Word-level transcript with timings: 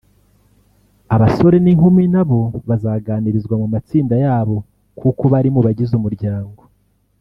abasore 1.15 1.57
n’inkumi 1.61 2.03
nabo 2.13 2.41
bazaganirizwa 2.69 3.55
mu 3.61 3.67
matsinda 3.73 4.15
yabo 4.25 4.57
kuko 4.99 5.23
bari 5.33 5.49
mu 5.55 5.61
bagize 5.65 5.93
umuryango 5.95 6.61